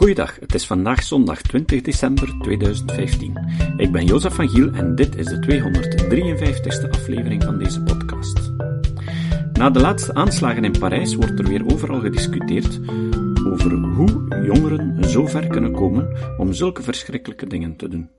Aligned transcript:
Goeiedag, 0.00 0.36
het 0.40 0.54
is 0.54 0.66
vandaag 0.66 1.02
zondag 1.02 1.42
20 1.42 1.82
december 1.82 2.34
2015. 2.42 3.38
Ik 3.76 3.92
ben 3.92 4.04
Jozef 4.04 4.34
van 4.34 4.48
Giel 4.48 4.72
en 4.72 4.94
dit 4.94 5.16
is 5.16 5.26
de 5.26 5.38
253ste 5.38 6.90
aflevering 6.90 7.44
van 7.44 7.58
deze 7.58 7.82
podcast. 7.82 8.52
Na 9.52 9.70
de 9.70 9.80
laatste 9.80 10.14
aanslagen 10.14 10.64
in 10.64 10.78
Parijs 10.78 11.14
wordt 11.14 11.38
er 11.38 11.48
weer 11.48 11.72
overal 11.72 12.00
gediscuteerd 12.00 12.80
over 13.46 13.72
hoe 13.72 14.42
jongeren 14.44 15.04
zo 15.08 15.26
ver 15.26 15.46
kunnen 15.46 15.72
komen 15.72 16.16
om 16.38 16.52
zulke 16.52 16.82
verschrikkelijke 16.82 17.46
dingen 17.46 17.76
te 17.76 17.88
doen. 17.88 18.10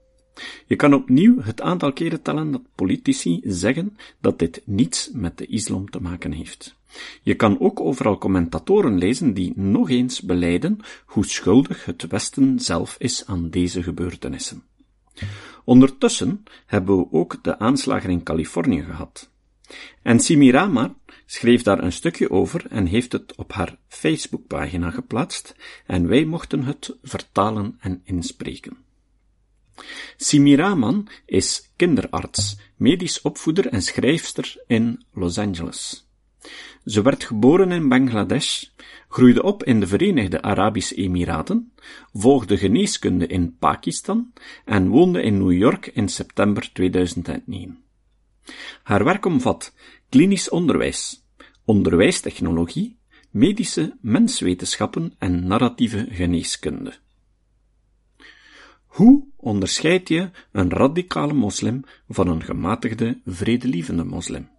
Je 0.66 0.76
kan 0.76 0.94
opnieuw 0.94 1.42
het 1.42 1.62
aantal 1.62 1.94
keren 1.94 2.22
tellen 2.22 2.52
dat 2.52 2.62
politici 2.76 3.40
zeggen 3.44 3.98
dat 4.20 4.40
dit 4.40 4.62
niets 4.66 5.10
met 5.14 5.38
de 5.38 5.46
islam 5.46 5.90
te 5.90 6.02
maken 6.02 6.32
heeft. 6.32 6.76
Je 7.22 7.36
kan 7.36 7.60
ook 7.60 7.80
overal 7.80 8.18
commentatoren 8.18 8.98
lezen 8.98 9.34
die 9.34 9.54
nog 9.56 9.90
eens 9.90 10.22
beleiden 10.22 10.80
hoe 11.06 11.26
schuldig 11.26 11.86
het 11.86 12.08
Westen 12.08 12.60
zelf 12.60 12.96
is 13.00 13.26
aan 13.26 13.50
deze 13.50 13.84
gebeurtenissen. 13.84 14.64
Ondertussen 15.64 16.44
hebben 16.66 16.98
we 16.98 17.08
ook 17.12 17.44
de 17.44 17.60
aanslagen 17.60 18.10
in 18.10 18.24
Californië 18.24 18.84
gehad. 18.84 19.30
En 20.02 20.20
Simirama 20.20 20.96
schreef 21.26 21.62
daar 21.62 21.84
een 21.84 21.92
stukje 21.92 22.30
over 22.30 22.66
en 22.70 22.86
heeft 22.86 23.12
het 23.12 23.36
op 23.36 23.54
haar 23.54 23.78
Facebookpagina 23.88 24.92
geplaatst 24.92 25.56
en 25.86 26.08
wij 26.08 26.26
mochten 26.26 26.64
het 26.64 26.98
vertalen 27.04 27.78
en 27.80 28.02
inspreken. 28.04 28.78
Simiraman 30.18 31.08
is 31.26 31.72
kinderarts, 31.76 32.58
medisch 32.76 33.22
opvoeder 33.22 33.68
en 33.68 33.82
schrijfster 33.82 34.64
in 34.68 35.04
Los 35.14 35.38
Angeles. 35.38 36.08
Ze 36.86 37.02
werd 37.02 37.24
geboren 37.24 37.72
in 37.72 37.90
Bangladesh, 37.90 38.64
groeide 39.10 39.44
op 39.44 39.64
in 39.64 39.80
de 39.80 39.88
Verenigde 39.88 40.42
Arabische 40.42 40.96
Emiraten, 40.96 41.72
volgde 42.14 42.58
geneeskunde 42.58 43.28
in 43.28 43.58
Pakistan 43.58 44.34
en 44.66 44.88
woonde 44.88 45.22
in 45.22 45.38
New 45.38 45.52
York 45.52 45.88
in 45.88 46.10
september 46.10 46.70
2009. 46.74 47.84
Haar 48.84 49.04
werk 49.04 49.26
omvat 49.26 49.74
klinisch 50.10 50.50
onderwijs, 50.50 51.26
onderwijstechnologie, 51.66 52.98
medische 53.30 53.98
menswetenschappen 54.02 55.14
en 55.18 55.48
narratieve 55.48 56.08
geneeskunde. 56.10 56.94
Hoe 58.92 59.24
onderscheid 59.38 60.08
je 60.08 60.30
een 60.52 60.70
radicale 60.70 61.34
moslim 61.34 61.84
van 62.10 62.28
een 62.28 62.44
gematigde, 62.44 63.22
vredelievende 63.26 64.04
moslim? 64.04 64.50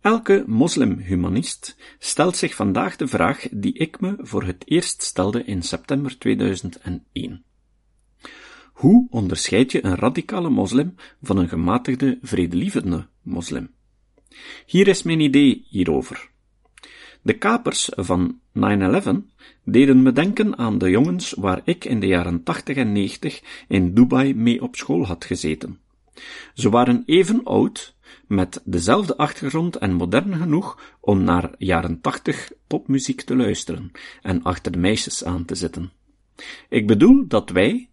Elke 0.00 0.44
moslimhumanist 0.46 1.76
stelt 1.98 2.36
zich 2.36 2.54
vandaag 2.54 2.96
de 2.96 3.06
vraag 3.06 3.48
die 3.50 3.74
ik 3.74 4.00
me 4.00 4.14
voor 4.18 4.44
het 4.44 4.62
eerst 4.64 5.02
stelde 5.02 5.44
in 5.44 5.62
september 5.62 6.18
2001. 6.18 7.44
Hoe 8.72 9.06
onderscheid 9.10 9.72
je 9.72 9.84
een 9.84 9.96
radicale 9.96 10.50
moslim 10.50 10.94
van 11.22 11.36
een 11.36 11.48
gematigde, 11.48 12.18
vredelievende 12.22 13.08
moslim? 13.22 13.70
Hier 14.66 14.88
is 14.88 15.02
mijn 15.02 15.20
idee 15.20 15.66
hierover. 15.68 16.31
De 17.22 17.38
kapers 17.38 17.90
van 17.94 18.38
9-11 18.58 19.08
deden 19.64 20.02
me 20.02 20.12
denken 20.12 20.58
aan 20.58 20.78
de 20.78 20.90
jongens 20.90 21.32
waar 21.32 21.60
ik 21.64 21.84
in 21.84 22.00
de 22.00 22.06
jaren 22.06 22.42
80 22.42 22.76
en 22.76 22.92
90 22.92 23.42
in 23.68 23.94
Dubai 23.94 24.34
mee 24.34 24.62
op 24.62 24.76
school 24.76 25.06
had 25.06 25.24
gezeten. 25.24 25.78
Ze 26.54 26.70
waren 26.70 27.02
even 27.06 27.44
oud, 27.44 27.94
met 28.26 28.60
dezelfde 28.64 29.16
achtergrond 29.16 29.76
en 29.76 29.92
modern 29.92 30.34
genoeg 30.34 30.96
om 31.00 31.22
naar 31.24 31.50
jaren 31.58 32.00
80 32.00 32.52
popmuziek 32.66 33.20
te 33.20 33.36
luisteren 33.36 33.90
en 34.22 34.42
achter 34.42 34.72
de 34.72 34.78
meisjes 34.78 35.24
aan 35.24 35.44
te 35.44 35.54
zitten. 35.54 35.92
Ik 36.68 36.86
bedoel 36.86 37.24
dat 37.28 37.50
wij, 37.50 37.88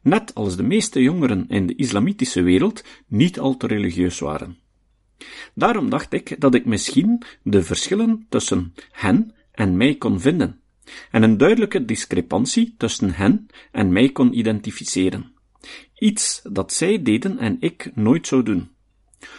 net 0.00 0.34
als 0.34 0.56
de 0.56 0.62
meeste 0.62 1.02
jongeren 1.02 1.48
in 1.48 1.66
de 1.66 1.74
islamitische 1.74 2.42
wereld, 2.42 2.84
niet 3.06 3.40
al 3.40 3.56
te 3.56 3.66
religieus 3.66 4.18
waren. 4.18 4.62
Daarom 5.54 5.90
dacht 5.90 6.12
ik 6.12 6.40
dat 6.40 6.54
ik 6.54 6.64
misschien 6.64 7.22
de 7.42 7.62
verschillen 7.62 8.26
tussen 8.28 8.74
hen 8.90 9.34
en 9.52 9.76
mij 9.76 9.94
kon 9.94 10.20
vinden, 10.20 10.60
en 11.10 11.22
een 11.22 11.36
duidelijke 11.36 11.84
discrepantie 11.84 12.74
tussen 12.78 13.14
hen 13.14 13.46
en 13.72 13.92
mij 13.92 14.08
kon 14.08 14.38
identificeren. 14.38 15.32
Iets 15.98 16.40
dat 16.52 16.72
zij 16.72 17.02
deden 17.02 17.38
en 17.38 17.56
ik 17.60 17.90
nooit 17.94 18.26
zou 18.26 18.42
doen. 18.42 18.68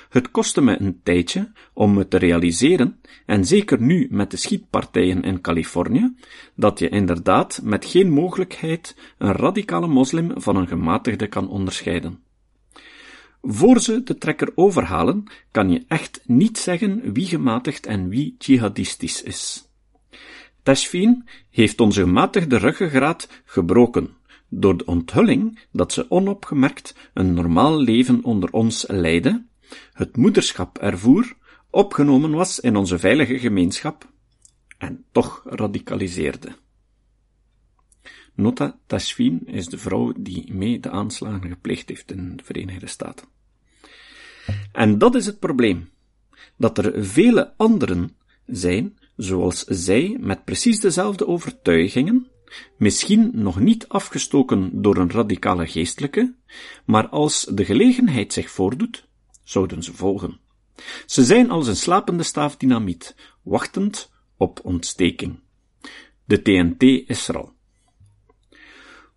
Het 0.09 0.31
kostte 0.31 0.61
me 0.61 0.81
een 0.81 0.99
tijdje 1.03 1.51
om 1.73 1.93
me 1.93 2.07
te 2.07 2.17
realiseren, 2.17 2.99
en 3.25 3.45
zeker 3.45 3.81
nu 3.81 4.07
met 4.11 4.31
de 4.31 4.37
schietpartijen 4.37 5.23
in 5.23 5.41
Californië, 5.41 6.15
dat 6.55 6.79
je 6.79 6.89
inderdaad 6.89 7.59
met 7.63 7.85
geen 7.85 8.09
mogelijkheid 8.09 8.95
een 9.17 9.31
radicale 9.31 9.87
moslim 9.87 10.31
van 10.35 10.55
een 10.55 10.67
gematigde 10.67 11.27
kan 11.27 11.49
onderscheiden. 11.49 12.24
Voor 13.47 13.79
ze 13.79 14.03
de 14.03 14.17
trekker 14.17 14.51
overhalen, 14.55 15.23
kan 15.51 15.69
je 15.69 15.83
echt 15.87 16.21
niet 16.23 16.57
zeggen 16.57 17.13
wie 17.13 17.25
gematigd 17.25 17.85
en 17.85 18.09
wie 18.09 18.35
jihadistisch 18.37 19.23
is. 19.23 19.69
Tashfin 20.63 21.29
heeft 21.49 21.81
onze 21.81 22.01
gematigde 22.01 22.57
ruggengraat 22.57 23.29
gebroken, 23.45 24.09
door 24.49 24.77
de 24.77 24.85
onthulling 24.85 25.59
dat 25.71 25.93
ze 25.93 26.11
onopgemerkt 26.11 26.95
een 27.13 27.33
normaal 27.33 27.81
leven 27.81 28.23
onder 28.23 28.51
ons 28.51 28.85
leidde, 28.87 29.45
het 29.93 30.17
moederschap 30.17 30.77
ervoer, 30.77 31.35
opgenomen 31.69 32.31
was 32.31 32.59
in 32.59 32.75
onze 32.75 32.99
veilige 32.99 33.39
gemeenschap, 33.39 34.09
en 34.77 35.05
toch 35.11 35.41
radicaliseerde. 35.45 36.55
Nota 38.35 38.77
Tashfin 38.85 39.47
is 39.47 39.65
de 39.65 39.77
vrouw 39.77 40.13
die 40.17 40.53
mee 40.53 40.79
de 40.79 40.89
aanslagen 40.89 41.49
gepleegd 41.49 41.89
heeft 41.89 42.11
in 42.11 42.35
de 42.35 42.43
Verenigde 42.43 42.87
Staten. 42.87 43.27
En 44.71 44.97
dat 44.97 45.15
is 45.15 45.25
het 45.25 45.39
probleem. 45.39 45.89
Dat 46.57 46.77
er 46.77 47.05
vele 47.05 47.53
anderen 47.57 48.15
zijn, 48.45 48.97
zoals 49.15 49.63
zij, 49.63 50.17
met 50.19 50.45
precies 50.45 50.79
dezelfde 50.79 51.27
overtuigingen, 51.27 52.27
misschien 52.77 53.31
nog 53.33 53.59
niet 53.59 53.87
afgestoken 53.87 54.81
door 54.81 54.97
een 54.97 55.11
radicale 55.11 55.67
geestelijke, 55.67 56.35
maar 56.85 57.07
als 57.07 57.47
de 57.51 57.65
gelegenheid 57.65 58.33
zich 58.33 58.49
voordoet, 58.49 59.07
zouden 59.43 59.83
ze 59.83 59.93
volgen. 59.93 60.39
Ze 61.05 61.23
zijn 61.23 61.49
als 61.49 61.67
een 61.67 61.75
slapende 61.75 62.23
staaf 62.23 62.57
dynamiet, 62.57 63.15
wachtend 63.41 64.11
op 64.37 64.59
ontsteking. 64.63 65.39
De 66.25 66.41
TNT 66.41 66.83
is 67.09 67.27
er 67.27 67.37
al. 67.37 67.54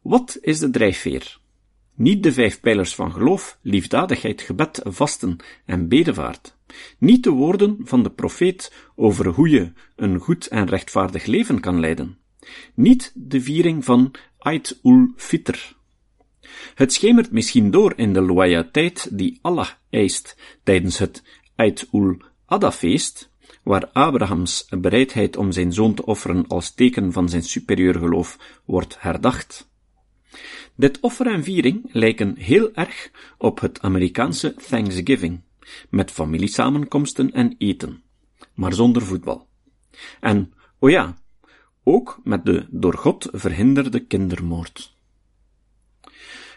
Wat 0.03 0.39
is 0.41 0.59
de 0.59 0.71
drijfveer? 0.71 1.39
Niet 1.95 2.23
de 2.23 2.33
vijf 2.33 2.61
pijlers 2.61 2.95
van 2.95 3.13
geloof, 3.13 3.59
liefdadigheid, 3.63 4.41
gebed, 4.41 4.81
vasten 4.85 5.37
en 5.65 5.89
bedevaart. 5.89 6.57
Niet 6.99 7.25
de 7.25 7.31
woorden 7.31 7.77
van 7.81 8.03
de 8.03 8.11
profeet 8.11 8.73
over 8.97 9.27
hoe 9.27 9.49
je 9.49 9.73
een 9.97 10.19
goed 10.19 10.47
en 10.47 10.67
rechtvaardig 10.67 11.27
leven 11.27 11.61
kan 11.61 11.81
leiden. 11.81 12.19
Niet 12.75 13.13
de 13.15 13.41
viering 13.41 13.85
van 13.85 14.15
Eid 14.39 14.79
ul-Fitr. 14.83 15.77
Het 16.75 16.93
schemert 16.93 17.31
misschien 17.31 17.71
door 17.71 17.93
in 17.97 18.13
de 18.13 18.21
loyaliteit 18.21 19.19
die 19.19 19.39
Allah 19.43 19.69
eist 19.91 20.37
tijdens 20.63 20.99
het 20.99 21.23
Eid 21.57 21.89
ul-Adha-feest, 21.93 23.31
waar 23.63 23.91
Abrahams 23.93 24.67
bereidheid 24.71 25.37
om 25.37 25.53
zijn 25.53 25.73
zoon 25.73 25.95
te 25.95 26.05
offeren 26.05 26.47
als 26.47 26.75
teken 26.75 27.13
van 27.13 27.29
zijn 27.29 27.43
superieur 27.43 27.95
geloof 27.95 28.61
wordt 28.65 28.97
herdacht. 29.01 29.71
Dit 30.79 31.01
offer 31.01 31.27
en 31.27 31.45
viering 31.45 31.89
lijken 31.93 32.37
heel 32.37 32.75
erg 32.75 33.11
op 33.39 33.61
het 33.61 33.81
Amerikaanse 33.81 34.55
Thanksgiving, 34.55 35.41
met 35.91 36.11
familiesamenkomsten 36.11 37.33
en 37.33 37.55
eten, 37.59 38.03
maar 38.55 38.73
zonder 38.73 39.03
voetbal. 39.03 39.49
En, 40.21 40.53
oh 40.79 40.91
ja, 40.91 41.17
ook 41.83 42.21
met 42.25 42.45
de 42.45 42.67
door 42.71 42.95
God 42.95 43.29
verhinderde 43.33 44.01
kindermoord. 44.01 44.97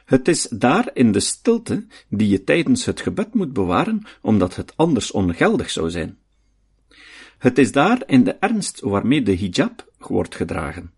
Het 0.05 0.27
is 0.27 0.47
daar 0.47 0.89
in 0.93 1.11
de 1.11 1.19
stilte 1.19 1.85
die 2.09 2.27
je 2.27 2.43
tijdens 2.43 2.85
het 2.85 3.01
gebed 3.01 3.33
moet 3.33 3.53
bewaren, 3.53 4.01
omdat 4.21 4.55
het 4.55 4.77
anders 4.77 5.11
ongeldig 5.11 5.69
zou 5.69 5.89
zijn. 5.89 6.17
Het 7.37 7.57
is 7.57 7.71
daar 7.71 8.03
in 8.05 8.23
de 8.23 8.33
ernst 8.33 8.79
waarmee 8.79 9.21
de 9.21 9.35
hijab 9.35 9.91
wordt 9.97 10.35
gedragen. 10.35 10.91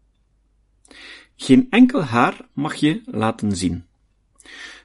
Geen 1.35 1.67
enkel 1.69 2.03
haar 2.03 2.47
mag 2.53 2.75
je 2.75 3.01
laten 3.05 3.55
zien. 3.55 3.85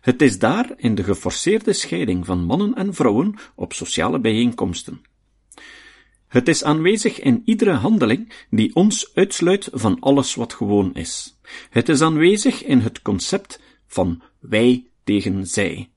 Het 0.00 0.22
is 0.22 0.38
daar 0.38 0.72
in 0.76 0.94
de 0.94 1.04
geforceerde 1.04 1.72
scheiding 1.72 2.26
van 2.26 2.44
mannen 2.44 2.74
en 2.74 2.94
vrouwen 2.94 3.34
op 3.54 3.72
sociale 3.72 4.20
bijeenkomsten. 4.20 5.00
Het 6.28 6.48
is 6.48 6.64
aanwezig 6.64 7.20
in 7.20 7.42
iedere 7.44 7.72
handeling 7.72 8.32
die 8.50 8.74
ons 8.74 9.14
uitsluit 9.14 9.68
van 9.72 10.00
alles 10.00 10.34
wat 10.34 10.52
gewoon 10.52 10.94
is. 10.94 11.38
Het 11.70 11.88
is 11.88 12.00
aanwezig 12.00 12.64
in 12.64 12.78
het 12.78 13.02
concept 13.02 13.60
van 13.86 14.22
wij 14.38 14.86
tegen 15.04 15.46
zij. 15.46 15.90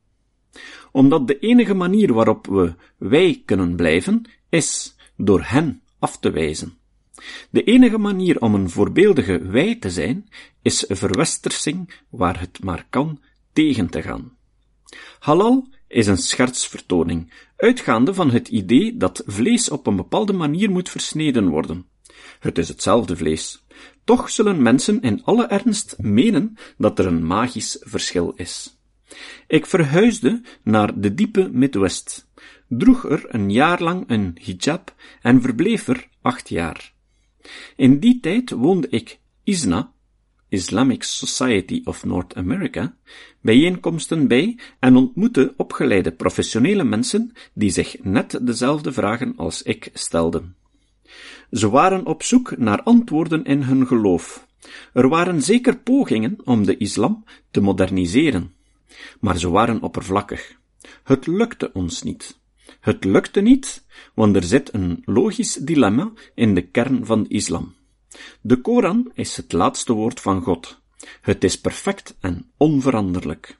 Omdat 0.92 1.27
de 1.27 1.39
enige 1.39 1.74
manier 1.74 2.13
waarop 2.13 2.47
we 2.47 2.75
wij 2.97 3.42
kunnen 3.45 3.75
blijven, 3.75 4.30
is 4.50 4.95
door 5.18 5.42
hen 5.44 5.81
af 6.00 6.19
te 6.19 6.31
wijzen. 6.31 6.77
De 7.50 7.63
enige 7.63 7.97
manier 7.97 8.39
om 8.39 8.56
een 8.56 8.69
voorbeeldige 8.69 9.39
wij 9.39 9.75
te 9.75 9.89
zijn, 9.89 10.29
is 10.62 10.85
verwestersing 10.88 11.94
waar 12.09 12.39
het 12.39 12.63
maar 12.63 12.85
kan 12.89 13.19
tegen 13.53 13.89
te 13.89 14.01
gaan. 14.01 14.38
Halal 15.19 15.68
is 15.88 16.07
een 16.07 16.18
schertsvertoning, 16.18 17.33
uitgaande 17.57 18.13
van 18.13 18.31
het 18.31 18.47
idee 18.47 18.97
dat 18.97 19.23
vlees 19.25 19.69
op 19.69 19.88
een 19.88 19.95
bepaalde 19.95 20.33
manier 20.33 20.71
moet 20.71 20.89
versneden 20.89 21.47
worden. 21.50 21.85
Het 22.39 22.57
is 22.57 22.68
hetzelfde 22.68 23.18
vlees. 23.18 23.65
Toch 24.03 24.29
zullen 24.29 24.62
mensen 24.62 25.01
in 25.01 25.23
alle 25.23 25.45
ernst 25.45 25.95
menen 25.97 26.57
dat 26.77 27.00
er 27.00 27.06
een 27.06 27.25
magisch 27.25 27.77
verschil 27.81 28.33
is. 28.35 28.79
Ik 29.47 29.65
verhuisde 29.65 30.41
naar 30.63 31.00
de 31.00 31.13
diepe 31.13 31.50
Midwest, 31.51 32.27
droeg 32.68 33.09
er 33.09 33.25
een 33.27 33.51
jaar 33.51 33.81
lang 33.81 34.03
een 34.07 34.38
hijab 34.41 34.95
en 35.21 35.41
verbleef 35.41 35.88
er 35.88 36.07
acht 36.21 36.50
jaar. 36.50 36.94
In 37.76 38.00
die 38.00 38.20
tijd 38.20 38.50
woonde 38.50 38.90
ik 38.90 39.20
ISNA, 39.44 39.92
Islamic 40.50 41.04
Society 41.04 41.82
of 41.84 42.06
North 42.06 42.36
America, 42.36 42.96
bijeenkomsten 43.42 44.28
bij 44.28 44.60
en 44.80 44.96
ontmoette 44.96 45.54
opgeleide 45.58 46.12
professionele 46.12 46.84
mensen 46.84 47.32
die 47.54 47.70
zich 47.70 48.04
net 48.04 48.40
dezelfde 48.42 48.92
vragen 48.92 49.34
als 49.36 49.62
ik 49.62 49.90
stelden. 49.94 50.56
Ze 51.52 51.70
waren 51.70 52.06
op 52.06 52.24
zoek 52.24 52.58
naar 52.58 52.84
antwoorden 52.84 53.44
in 53.44 53.62
hun 53.62 53.88
geloof. 53.88 54.48
Er 54.94 55.10
waren 55.10 55.42
zeker 55.42 55.78
pogingen 55.78 56.38
om 56.44 56.66
de 56.66 56.78
islam 56.78 57.24
te 57.52 57.62
moderniseren, 57.62 58.54
maar 59.20 59.38
ze 59.38 59.50
waren 59.50 59.82
oppervlakkig. 59.82 60.56
Het 61.04 61.28
lukte 61.28 61.74
ons 61.74 62.04
niet. 62.04 62.40
Het 62.79 63.03
lukte 63.03 63.41
niet, 63.41 63.85
want 64.13 64.35
er 64.35 64.44
zit 64.44 64.73
een 64.73 65.01
logisch 65.06 65.53
dilemma 65.53 66.12
in 66.35 66.56
de 66.56 66.62
kern 66.62 67.06
van 67.06 67.23
de 67.23 67.29
islam. 67.29 67.73
De 68.41 68.56
Koran 68.56 69.12
is 69.13 69.38
het 69.38 69.53
laatste 69.53 69.94
woord 69.94 70.19
van 70.19 70.41
God. 70.41 70.81
Het 71.21 71.44
is 71.44 71.59
perfect 71.59 72.15
en 72.19 72.51
onveranderlijk. 72.57 73.59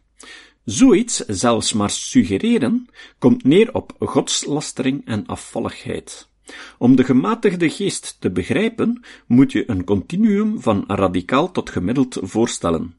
Zoiets 0.66 1.18
zelfs 1.18 1.74
maar 1.74 1.90
suggereren 1.90 2.88
komt 3.20 3.44
neer 3.44 3.74
op 3.74 3.96
godslastering 4.00 5.06
en 5.06 5.26
afvalligheid. 5.26 6.30
Om 6.78 6.96
de 6.96 7.04
gematigde 7.04 7.70
geest 7.70 8.18
te 8.20 8.32
begrijpen, 8.32 9.04
moet 9.28 9.52
je 9.52 9.70
een 9.70 9.84
continuum 9.84 10.62
van 10.62 10.84
radicaal 10.88 11.52
tot 11.52 11.70
gemiddeld 11.70 12.18
voorstellen. 12.22 12.96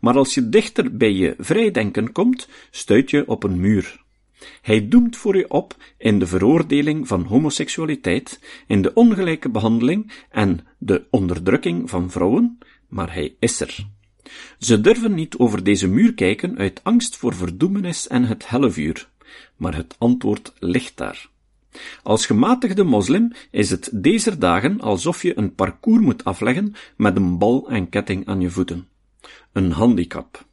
Maar 0.00 0.16
als 0.16 0.34
je 0.34 0.48
dichter 0.48 0.96
bij 0.96 1.12
je 1.12 1.34
vrijdenken 1.38 2.12
komt, 2.12 2.48
stuit 2.70 3.10
je 3.10 3.28
op 3.28 3.42
een 3.42 3.60
muur. 3.60 4.06
Hij 4.62 4.88
doemt 4.88 5.16
voor 5.16 5.36
je 5.36 5.50
op 5.50 5.76
in 5.98 6.18
de 6.18 6.26
veroordeling 6.26 7.08
van 7.08 7.22
homoseksualiteit, 7.22 8.40
in 8.66 8.82
de 8.82 8.94
ongelijke 8.94 9.48
behandeling 9.48 10.12
en 10.30 10.66
de 10.78 11.04
onderdrukking 11.10 11.90
van 11.90 12.10
vrouwen, 12.10 12.58
maar 12.88 13.12
hij 13.12 13.34
is 13.38 13.60
er. 13.60 13.86
Ze 14.58 14.80
durven 14.80 15.14
niet 15.14 15.36
over 15.36 15.64
deze 15.64 15.88
muur 15.88 16.14
kijken 16.14 16.58
uit 16.58 16.80
angst 16.84 17.16
voor 17.16 17.34
verdoemenis 17.34 18.06
en 18.06 18.24
het 18.24 18.48
hellevuur, 18.48 19.08
maar 19.56 19.76
het 19.76 19.96
antwoord 19.98 20.52
ligt 20.58 20.96
daar. 20.96 21.28
Als 22.02 22.26
gematigde 22.26 22.84
moslim 22.84 23.32
is 23.50 23.70
het 23.70 23.90
deze 23.92 24.38
dagen 24.38 24.80
alsof 24.80 25.22
je 25.22 25.38
een 25.38 25.54
parcours 25.54 26.02
moet 26.02 26.24
afleggen 26.24 26.74
met 26.96 27.16
een 27.16 27.38
bal 27.38 27.68
en 27.68 27.88
ketting 27.88 28.26
aan 28.26 28.40
je 28.40 28.50
voeten. 28.50 28.88
Een 29.52 29.70
handicap. 29.70 30.46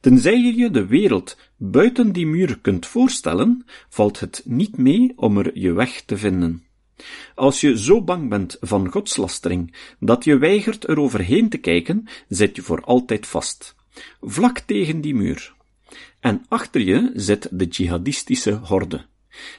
Tenzij 0.00 0.40
je 0.40 0.56
je 0.56 0.70
de 0.70 0.86
wereld 0.86 1.36
buiten 1.56 2.12
die 2.12 2.26
muur 2.26 2.58
kunt 2.60 2.86
voorstellen, 2.86 3.64
valt 3.88 4.20
het 4.20 4.42
niet 4.44 4.76
mee 4.76 5.12
om 5.16 5.38
er 5.38 5.58
je 5.58 5.72
weg 5.72 6.02
te 6.02 6.16
vinden. 6.16 6.64
Als 7.34 7.60
je 7.60 7.78
zo 7.78 8.02
bang 8.02 8.28
bent 8.28 8.56
van 8.60 8.90
godslastering 8.90 9.76
dat 10.00 10.24
je 10.24 10.38
weigert 10.38 10.88
er 10.88 10.98
overheen 10.98 11.48
te 11.48 11.58
kijken, 11.58 12.08
zit 12.28 12.56
je 12.56 12.62
voor 12.62 12.80
altijd 12.84 13.26
vast. 13.26 13.74
Vlak 14.20 14.58
tegen 14.58 15.00
die 15.00 15.14
muur. 15.14 15.54
En 16.20 16.44
achter 16.48 16.80
je 16.80 17.10
zit 17.14 17.48
de 17.50 17.64
jihadistische 17.64 18.52
horde, 18.52 19.04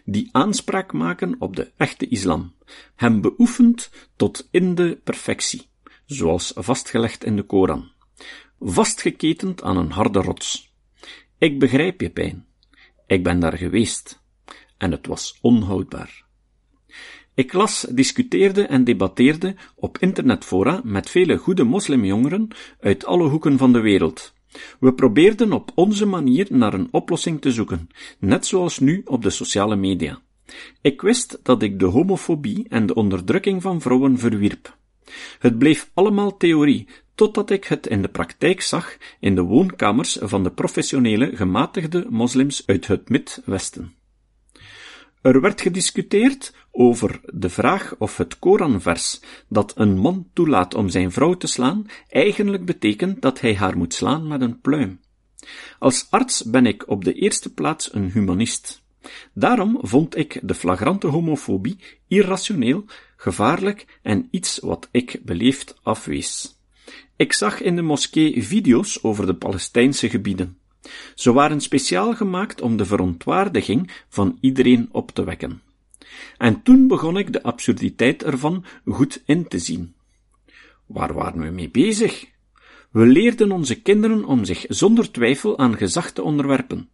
die 0.06 0.30
aanspraak 0.32 0.94
maken 0.94 1.36
op 1.40 1.56
de 1.56 1.72
echte 1.78 2.08
islam, 2.08 2.54
hem 2.96 3.22
beoefent 3.22 3.90
tot 4.16 4.48
in 4.52 4.76
de 4.76 5.00
perfectie, 5.04 5.68
zoals 6.06 6.52
vastgelegd 6.56 7.24
in 7.24 7.36
de 7.36 7.44
Koran 7.44 7.92
vastgeketend 8.60 9.64
aan 9.64 9.78
een 9.78 9.92
harde 9.92 10.22
rots. 10.22 10.74
Ik 11.38 11.60
begrijp 11.60 12.02
je 12.02 12.10
pijn. 12.10 12.46
Ik 13.08 13.24
ben 13.24 13.40
daar 13.40 13.58
geweest. 13.58 14.22
En 14.78 14.92
het 14.92 15.08
was 15.08 15.38
onhoudbaar. 15.42 16.26
Ik 17.34 17.54
las, 17.54 17.86
discuteerde 17.90 18.66
en 18.66 18.84
debatteerde 18.84 19.56
op 19.76 19.98
internetfora 19.98 20.82
met 20.84 21.10
vele 21.10 21.38
goede 21.38 21.64
moslimjongeren 21.64 22.48
uit 22.80 23.06
alle 23.06 23.30
hoeken 23.30 23.58
van 23.58 23.74
de 23.74 23.80
wereld. 23.80 24.34
We 24.80 24.94
probeerden 24.94 25.52
op 25.52 25.72
onze 25.76 26.06
manier 26.06 26.48
naar 26.50 26.74
een 26.74 26.88
oplossing 26.92 27.42
te 27.42 27.52
zoeken, 27.52 27.88
net 28.20 28.46
zoals 28.46 28.80
nu 28.80 29.02
op 29.06 29.24
de 29.24 29.30
sociale 29.30 29.76
media. 29.76 30.22
Ik 30.82 31.02
wist 31.02 31.40
dat 31.44 31.62
ik 31.62 31.80
de 31.80 31.86
homofobie 31.86 32.66
en 32.70 32.86
de 32.86 32.94
onderdrukking 32.94 33.62
van 33.62 33.82
vrouwen 33.82 34.18
verwierp. 34.20 34.78
Het 35.40 35.58
bleef 35.58 35.92
allemaal 35.94 36.38
theorie, 36.38 36.88
totdat 37.18 37.50
ik 37.50 37.66
het 37.66 37.88
in 37.88 38.02
de 38.02 38.08
praktijk 38.08 38.62
zag 38.62 38.98
in 39.20 39.36
de 39.36 39.42
woonkamers 39.42 40.18
van 40.22 40.44
de 40.44 40.52
professionele 40.52 41.36
gematigde 41.36 42.06
moslims 42.10 42.64
uit 42.66 42.88
het 42.88 43.10
Midwesten. 43.10 43.96
Er 45.22 45.42
werd 45.42 45.62
gediscuteerd 45.62 46.54
over 46.72 47.20
de 47.26 47.50
vraag 47.50 47.96
of 47.98 48.18
het 48.18 48.40
Koranvers 48.40 49.20
dat 49.50 49.74
een 49.76 49.98
man 49.98 50.28
toelaat 50.34 50.74
om 50.74 50.90
zijn 50.90 51.12
vrouw 51.12 51.34
te 51.34 51.48
slaan 51.48 51.86
eigenlijk 52.10 52.66
betekent 52.66 53.22
dat 53.22 53.42
hij 53.42 53.56
haar 53.56 53.78
moet 53.78 53.94
slaan 53.94 54.28
met 54.28 54.42
een 54.42 54.62
pluim. 54.62 55.00
Als 55.80 56.08
arts 56.10 56.44
ben 56.44 56.66
ik 56.66 56.90
op 56.90 57.04
de 57.04 57.14
eerste 57.14 57.54
plaats 57.54 57.94
een 57.94 58.12
humanist. 58.12 58.84
Daarom 59.34 59.78
vond 59.82 60.18
ik 60.18 60.40
de 60.44 60.54
flagrante 60.54 61.08
homofobie 61.08 61.78
irrationeel, 62.08 62.86
gevaarlijk 63.16 64.00
en 64.02 64.28
iets 64.32 64.60
wat 64.60 64.90
ik 64.92 65.20
beleefd 65.24 65.76
afwees. 65.84 66.57
Ik 67.16 67.34
zag 67.34 67.62
in 67.62 67.76
de 67.76 67.82
moskee 67.82 68.44
video's 68.44 69.00
over 69.02 69.26
de 69.26 69.36
Palestijnse 69.36 70.10
gebieden. 70.10 70.58
Ze 71.16 71.34
waren 71.34 71.62
speciaal 71.62 72.16
gemaakt 72.16 72.62
om 72.62 72.78
de 72.78 72.86
verontwaardiging 72.86 73.92
van 74.10 74.38
iedereen 74.42 74.90
op 74.92 75.12
te 75.12 75.24
wekken. 75.24 75.62
En 76.38 76.64
toen 76.64 76.88
begon 76.88 77.18
ik 77.18 77.34
de 77.34 77.44
absurditeit 77.44 78.24
ervan 78.24 78.66
goed 78.86 79.22
in 79.26 79.48
te 79.48 79.60
zien. 79.60 79.96
Waar 80.86 81.14
waren 81.14 81.40
we 81.40 81.50
mee 81.50 81.70
bezig? 81.70 82.26
We 82.92 83.06
leerden 83.06 83.52
onze 83.52 83.82
kinderen 83.82 84.26
om 84.26 84.46
zich 84.46 84.66
zonder 84.68 85.12
twijfel 85.12 85.58
aan 85.58 85.78
gezag 85.78 86.12
te 86.12 86.22
onderwerpen. 86.22 86.90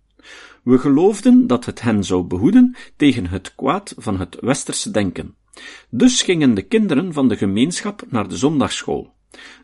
We 0.63 0.77
geloofden 0.77 1.48
dat 1.48 1.65
het 1.65 1.81
hen 1.81 2.03
zou 2.03 2.24
behoeden 2.24 2.75
tegen 2.95 3.27
het 3.27 3.55
kwaad 3.55 3.93
van 3.98 4.19
het 4.19 4.38
westerse 4.39 4.91
denken. 4.91 5.36
Dus 5.89 6.22
gingen 6.22 6.53
de 6.53 6.62
kinderen 6.62 7.13
van 7.13 7.27
de 7.27 7.38
gemeenschap 7.38 8.03
naar 8.10 8.27
de 8.27 8.38
zondagschool 8.38 9.13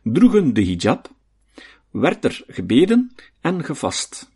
droegen 0.04 0.54
de 0.54 0.66
hijab, 0.66 1.12
werd 1.92 2.26
er 2.26 2.44
gebeden 2.48 3.12
en 3.42 3.64
gevast. 3.64 4.30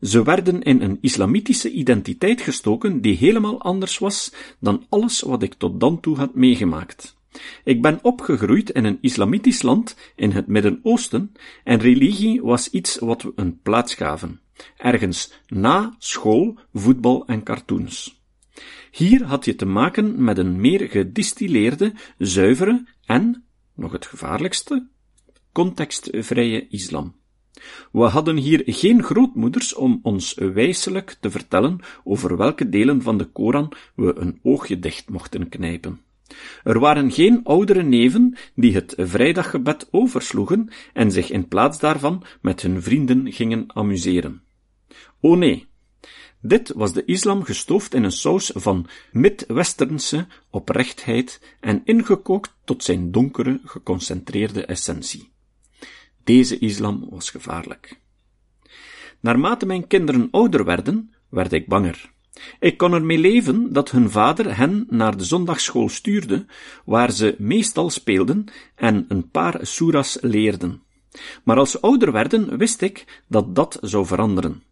Ze 0.00 0.22
werden 0.22 0.62
in 0.62 0.80
een 0.80 0.98
islamitische 1.00 1.70
identiteit 1.70 2.40
gestoken 2.40 3.00
die 3.00 3.16
helemaal 3.16 3.60
anders 3.60 3.98
was 3.98 4.32
dan 4.60 4.86
alles 4.88 5.20
wat 5.20 5.42
ik 5.42 5.54
tot 5.54 5.80
dan 5.80 6.00
toe 6.00 6.16
had 6.16 6.34
meegemaakt. 6.34 7.16
Ik 7.64 7.82
ben 7.82 7.98
opgegroeid 8.02 8.70
in 8.70 8.84
een 8.84 8.98
islamitisch 9.00 9.62
land 9.62 9.96
in 10.16 10.30
het 10.30 10.46
Midden-Oosten 10.46 11.32
en 11.64 11.78
religie 11.78 12.42
was 12.42 12.70
iets 12.70 12.98
wat 12.98 13.22
we 13.22 13.32
een 13.34 13.60
plaats 13.60 13.94
gaven. 13.94 14.40
Ergens 14.76 15.32
na 15.46 15.94
school, 15.98 16.58
voetbal 16.72 17.26
en 17.26 17.42
cartoons. 17.42 18.20
Hier 18.90 19.24
had 19.24 19.44
je 19.44 19.54
te 19.54 19.66
maken 19.66 20.24
met 20.24 20.38
een 20.38 20.60
meer 20.60 20.88
gedistilleerde, 20.88 21.92
zuivere 22.18 22.84
en, 23.06 23.44
nog 23.74 23.92
het 23.92 24.06
gevaarlijkste, 24.06 24.86
contextvrije 25.52 26.68
islam. 26.68 27.14
We 27.92 28.02
hadden 28.02 28.36
hier 28.36 28.62
geen 28.66 29.02
grootmoeders 29.02 29.74
om 29.74 30.00
ons 30.02 30.34
wijselijk 30.34 31.16
te 31.20 31.30
vertellen 31.30 31.80
over 32.04 32.36
welke 32.36 32.68
delen 32.68 33.02
van 33.02 33.18
de 33.18 33.24
Koran 33.24 33.72
we 33.94 34.14
een 34.16 34.40
oogje 34.42 34.78
dicht 34.78 35.08
mochten 35.08 35.48
knijpen. 35.48 36.00
Er 36.64 36.78
waren 36.78 37.10
geen 37.10 37.44
oudere 37.44 37.82
neven 37.82 38.36
die 38.54 38.74
het 38.74 38.94
vrijdaggebed 38.98 39.88
oversloegen 39.90 40.68
en 40.92 41.10
zich 41.10 41.30
in 41.30 41.48
plaats 41.48 41.78
daarvan 41.78 42.24
met 42.40 42.62
hun 42.62 42.82
vrienden 42.82 43.32
gingen 43.32 43.64
amuseren. 43.74 44.42
O 45.20 45.34
nee, 45.34 45.66
dit 46.42 46.72
was 46.74 46.92
de 46.92 47.04
islam 47.04 47.42
gestoofd 47.44 47.94
in 47.94 48.04
een 48.04 48.12
saus 48.12 48.50
van 48.54 48.86
Midwesternse 49.12 50.26
oprechtheid 50.50 51.40
en 51.60 51.82
ingekookt 51.84 52.54
tot 52.64 52.84
zijn 52.84 53.10
donkere, 53.10 53.60
geconcentreerde 53.64 54.66
essentie. 54.66 55.30
Deze 56.24 56.58
islam 56.58 57.06
was 57.10 57.30
gevaarlijk. 57.30 58.00
Naarmate 59.20 59.66
mijn 59.66 59.86
kinderen 59.86 60.28
ouder 60.30 60.64
werden, 60.64 61.14
werd 61.28 61.52
ik 61.52 61.66
banger. 61.66 62.10
Ik 62.60 62.76
kon 62.76 62.92
ermee 62.92 63.18
leven 63.18 63.72
dat 63.72 63.90
hun 63.90 64.10
vader 64.10 64.56
hen 64.56 64.86
naar 64.90 65.16
de 65.16 65.24
zondagschool 65.24 65.88
stuurde, 65.88 66.46
waar 66.84 67.10
ze 67.10 67.34
meestal 67.38 67.90
speelden 67.90 68.44
en 68.74 69.04
een 69.08 69.30
paar 69.30 69.58
soeras 69.66 70.18
leerden. 70.20 70.82
Maar 71.44 71.56
als 71.56 71.70
ze 71.70 71.80
ouder 71.80 72.12
werden, 72.12 72.58
wist 72.58 72.80
ik 72.80 73.22
dat 73.28 73.54
dat 73.54 73.78
zou 73.80 74.06
veranderen. 74.06 74.62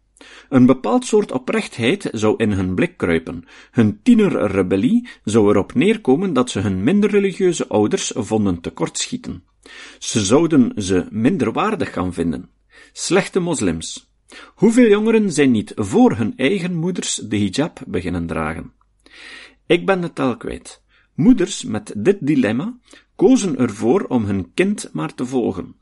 Een 0.49 0.65
bepaald 0.65 1.05
soort 1.05 1.31
oprechtheid 1.31 2.09
zou 2.11 2.33
in 2.37 2.51
hun 2.51 2.75
blik 2.75 2.97
kruipen. 2.97 3.45
Hun 3.71 3.99
tienerrebellie 4.03 5.07
zou 5.23 5.49
erop 5.49 5.73
neerkomen 5.73 6.33
dat 6.33 6.49
ze 6.49 6.59
hun 6.59 6.83
minder 6.83 7.09
religieuze 7.09 7.67
ouders 7.67 8.11
vonden 8.15 8.61
tekortschieten. 8.61 9.43
Ze 9.99 10.25
zouden 10.25 10.71
ze 10.75 11.07
minder 11.09 11.51
waardig 11.51 11.93
gaan 11.93 12.13
vinden. 12.13 12.49
Slechte 12.91 13.39
moslims. 13.39 14.11
Hoeveel 14.55 14.87
jongeren 14.87 15.31
zijn 15.31 15.51
niet 15.51 15.71
voor 15.75 16.15
hun 16.15 16.33
eigen 16.37 16.75
moeders 16.75 17.15
de 17.15 17.37
hijab 17.37 17.79
beginnen 17.87 18.27
dragen? 18.27 18.73
Ik 19.65 19.85
ben 19.85 20.01
de 20.01 20.13
tel 20.13 20.37
kwijt. 20.37 20.83
Moeders 21.15 21.63
met 21.63 21.93
dit 21.97 22.17
dilemma 22.19 22.77
kozen 23.15 23.57
ervoor 23.57 24.03
om 24.03 24.23
hun 24.23 24.53
kind 24.53 24.89
maar 24.93 25.13
te 25.13 25.25
volgen. 25.25 25.75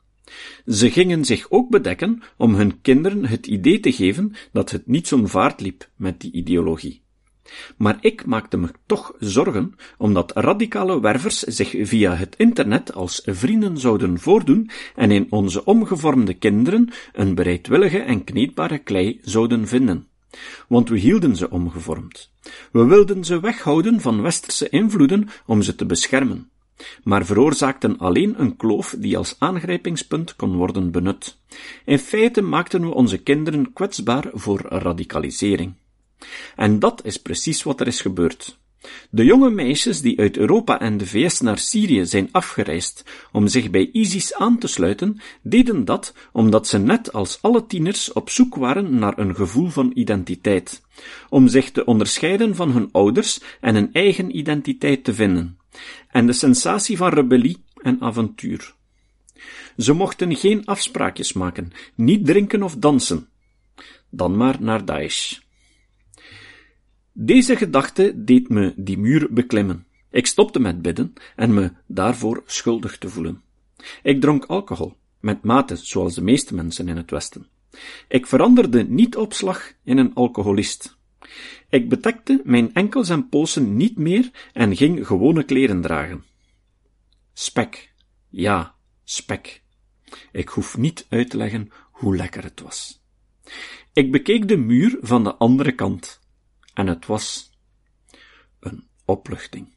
Ze 0.66 0.90
gingen 0.90 1.24
zich 1.24 1.50
ook 1.50 1.70
bedekken 1.70 2.22
om 2.36 2.54
hun 2.54 2.80
kinderen 2.80 3.26
het 3.26 3.46
idee 3.46 3.80
te 3.80 3.92
geven 3.92 4.34
dat 4.52 4.70
het 4.70 4.86
niet 4.86 5.08
zo'n 5.08 5.28
vaart 5.28 5.60
liep 5.60 5.88
met 5.96 6.20
die 6.20 6.32
ideologie. 6.32 7.02
Maar 7.76 7.98
ik 8.00 8.26
maakte 8.26 8.56
me 8.56 8.68
toch 8.86 9.12
zorgen, 9.18 9.74
omdat 9.98 10.32
radicale 10.36 11.00
wervers 11.00 11.38
zich 11.38 11.74
via 11.82 12.14
het 12.14 12.34
internet 12.36 12.94
als 12.94 13.22
vrienden 13.24 13.78
zouden 13.78 14.18
voordoen 14.18 14.70
en 14.96 15.10
in 15.10 15.26
onze 15.30 15.64
omgevormde 15.64 16.34
kinderen 16.34 16.88
een 17.12 17.34
bereidwillige 17.34 17.98
en 17.98 18.24
kneedbare 18.24 18.78
klei 18.78 19.20
zouden 19.22 19.68
vinden. 19.68 20.06
Want 20.68 20.88
we 20.88 20.98
hielden 20.98 21.36
ze 21.36 21.50
omgevormd. 21.50 22.30
We 22.72 22.84
wilden 22.84 23.24
ze 23.24 23.40
weghouden 23.40 24.00
van 24.00 24.22
westerse 24.22 24.68
invloeden 24.68 25.28
om 25.46 25.62
ze 25.62 25.74
te 25.74 25.86
beschermen 25.86 26.50
maar 27.02 27.26
veroorzaakten 27.26 27.98
alleen 27.98 28.34
een 28.40 28.56
kloof 28.56 28.94
die 28.98 29.16
als 29.16 29.36
aangrijpingspunt 29.38 30.36
kon 30.36 30.56
worden 30.56 30.90
benut. 30.90 31.38
In 31.84 31.98
feite 31.98 32.42
maakten 32.42 32.80
we 32.80 32.94
onze 32.94 33.18
kinderen 33.18 33.72
kwetsbaar 33.72 34.30
voor 34.32 34.60
radicalisering. 34.68 35.74
En 36.56 36.78
dat 36.78 37.04
is 37.04 37.16
precies 37.16 37.62
wat 37.62 37.80
er 37.80 37.86
is 37.86 38.00
gebeurd. 38.00 38.58
De 39.10 39.24
jonge 39.24 39.50
meisjes 39.50 40.00
die 40.00 40.18
uit 40.18 40.36
Europa 40.36 40.80
en 40.80 40.96
de 40.96 41.06
VS 41.06 41.40
naar 41.40 41.58
Syrië 41.58 42.06
zijn 42.06 42.28
afgereisd 42.32 43.04
om 43.32 43.48
zich 43.48 43.70
bij 43.70 43.90
ISIS 43.92 44.34
aan 44.34 44.58
te 44.58 44.66
sluiten, 44.66 45.20
deden 45.42 45.84
dat 45.84 46.14
omdat 46.32 46.66
ze 46.68 46.78
net 46.78 47.12
als 47.12 47.38
alle 47.42 47.66
tieners 47.66 48.12
op 48.12 48.30
zoek 48.30 48.54
waren 48.54 48.98
naar 48.98 49.18
een 49.18 49.34
gevoel 49.34 49.68
van 49.68 49.90
identiteit, 49.94 50.82
om 51.28 51.48
zich 51.48 51.70
te 51.70 51.84
onderscheiden 51.84 52.54
van 52.56 52.70
hun 52.70 52.88
ouders 52.92 53.40
en 53.60 53.74
een 53.74 53.92
eigen 53.92 54.36
identiteit 54.36 55.04
te 55.04 55.14
vinden 55.14 55.59
en 56.08 56.26
de 56.26 56.32
sensatie 56.32 56.96
van 56.96 57.08
rebellie 57.08 57.64
en 57.82 58.00
avontuur. 58.00 58.74
Ze 59.76 59.92
mochten 59.92 60.36
geen 60.36 60.64
afspraakjes 60.64 61.32
maken, 61.32 61.72
niet 61.94 62.26
drinken 62.26 62.62
of 62.62 62.76
dansen, 62.76 63.28
dan 64.10 64.36
maar 64.36 64.56
naar 64.60 64.84
Daesh. 64.84 65.38
Deze 67.12 67.56
gedachte 67.56 68.12
deed 68.24 68.48
me 68.48 68.72
die 68.76 68.98
muur 68.98 69.26
beklimmen. 69.30 69.86
Ik 70.10 70.26
stopte 70.26 70.60
met 70.60 70.82
bidden 70.82 71.12
en 71.36 71.54
me 71.54 71.72
daarvoor 71.86 72.42
schuldig 72.46 72.98
te 72.98 73.08
voelen. 73.08 73.42
Ik 74.02 74.20
dronk 74.20 74.44
alcohol, 74.44 74.96
met 75.20 75.42
mate, 75.42 75.76
zoals 75.76 76.14
de 76.14 76.22
meeste 76.22 76.54
mensen 76.54 76.88
in 76.88 76.96
het 76.96 77.10
Westen. 77.10 77.46
Ik 78.08 78.26
veranderde 78.26 78.84
niet 78.84 79.16
op 79.16 79.32
slag 79.32 79.72
in 79.84 79.98
een 79.98 80.14
alcoholist. 80.14 80.98
Ik 81.70 81.88
betekte 81.88 82.40
mijn 82.44 82.74
enkels 82.74 83.08
en 83.08 83.28
polsen 83.28 83.76
niet 83.76 83.98
meer 83.98 84.30
en 84.52 84.76
ging 84.76 85.06
gewone 85.06 85.44
kleren 85.44 85.80
dragen. 85.80 86.24
Spek. 87.32 87.92
Ja, 88.28 88.74
spek. 89.04 89.62
Ik 90.32 90.48
hoef 90.48 90.76
niet 90.76 91.06
uit 91.08 91.30
te 91.30 91.36
leggen 91.36 91.70
hoe 91.90 92.16
lekker 92.16 92.42
het 92.42 92.60
was. 92.60 93.02
Ik 93.92 94.12
bekeek 94.12 94.48
de 94.48 94.56
muur 94.56 94.98
van 95.00 95.24
de 95.24 95.34
andere 95.34 95.72
kant. 95.72 96.20
En 96.74 96.86
het 96.86 97.06
was 97.06 97.50
een 98.60 98.88
opluchting. 99.04 99.74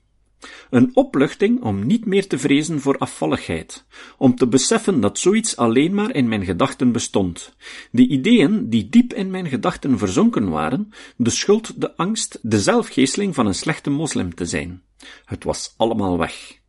Een 0.70 0.92
opluchting 0.94 1.62
om 1.62 1.86
niet 1.86 2.06
meer 2.06 2.28
te 2.28 2.38
vrezen 2.38 2.80
voor 2.80 2.98
afvalligheid, 2.98 3.86
om 4.18 4.36
te 4.36 4.48
beseffen 4.48 5.00
dat 5.00 5.20
zoiets 5.20 5.58
alleen 5.58 5.94
maar 5.94 6.16
in 6.16 6.28
mijn 6.28 6.46
gedachten 6.46 6.92
bestond. 6.92 7.56
Die 7.92 8.08
ideeën 8.08 8.70
die 8.70 8.90
diep 8.90 9.14
in 9.14 9.32
mijn 9.32 9.48
gedachten 9.48 9.98
verzonken 9.98 10.50
waren, 10.50 10.94
de 11.18 11.30
schuld, 11.30 11.82
de 11.82 11.96
angst, 11.96 12.40
de 12.42 12.60
zelfgeesteling 12.60 13.36
van 13.36 13.46
een 13.46 13.56
slechte 13.56 13.90
moslim 13.90 14.36
te 14.36 14.46
zijn. 14.46 14.82
Het 15.26 15.44
was 15.44 15.74
allemaal 15.78 16.18
weg. 16.18 16.62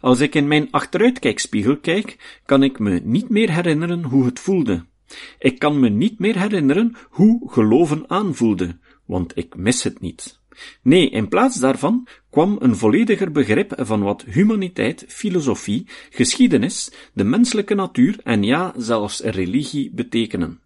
Als 0.00 0.20
ik 0.20 0.34
in 0.34 0.48
mijn 0.48 0.70
achteruitkijkspiegel 0.70 1.76
kijk, 1.76 2.40
kan 2.44 2.62
ik 2.62 2.78
me 2.78 3.00
niet 3.04 3.28
meer 3.28 3.54
herinneren 3.54 4.04
hoe 4.04 4.24
het 4.24 4.40
voelde. 4.40 4.84
Ik 5.38 5.58
kan 5.58 5.80
me 5.80 5.88
niet 5.88 6.18
meer 6.18 6.38
herinneren 6.38 6.96
hoe 7.10 7.50
geloven 7.50 8.10
aanvoelde, 8.10 8.78
want 9.06 9.36
ik 9.36 9.56
mis 9.56 9.82
het 9.82 10.00
niet. 10.00 10.40
Nee, 10.82 11.10
in 11.10 11.28
plaats 11.28 11.60
daarvan 11.60 12.08
kwam 12.32 12.56
een 12.60 12.76
vollediger 12.76 13.32
begrip 13.32 13.72
van 13.76 14.02
wat 14.02 14.24
humaniteit, 14.24 15.04
filosofie, 15.08 15.86
geschiedenis, 16.10 16.92
de 17.12 17.24
menselijke 17.24 17.74
natuur 17.74 18.20
en 18.24 18.42
ja, 18.42 18.72
zelfs 18.76 19.20
religie 19.20 19.90
betekenen. 19.94 20.60